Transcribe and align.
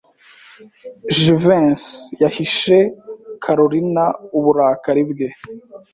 Jivency 1.15 1.87
yahishe 2.23 2.77
Kalorina 3.43 4.05
uburakari 4.37 5.01
bwe. 5.09 5.27